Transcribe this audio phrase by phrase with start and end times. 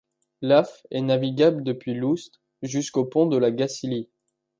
[0.41, 4.09] L'Aff est navigable depuis l'Oust jusqu'au pont de La Gacilly.